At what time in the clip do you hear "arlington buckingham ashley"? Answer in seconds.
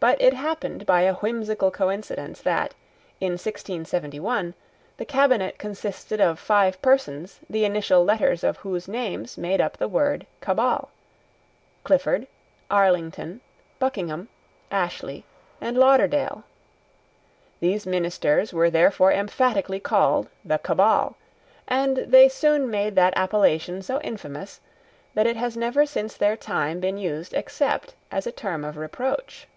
12.70-15.24